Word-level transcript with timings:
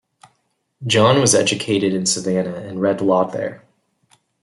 John 0.87 1.19
was 1.21 1.35
educated 1.35 1.93
in 1.93 2.07
Savannah 2.07 2.55
and 2.55 2.81
read 2.81 3.01
law 3.01 3.25
there. 3.25 3.61